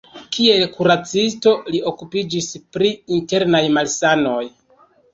Kiel 0.35 0.63
kuracisto 0.77 1.53
li 1.75 1.83
okupiĝis 1.93 2.51
pri 2.73 2.93
internaj 3.21 3.65
malsanoj. 3.79 4.45